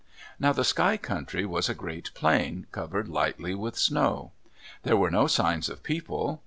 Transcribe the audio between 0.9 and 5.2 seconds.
Country was a great plain, covered lightly with snow. There were